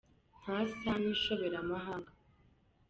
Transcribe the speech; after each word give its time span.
Ntasa 0.41 0.91
n’inshoberamahanga 1.01 2.11